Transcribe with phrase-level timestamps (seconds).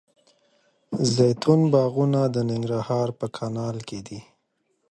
[1.15, 4.19] زیتون باغونه د ننګرهار په کانال کې دي.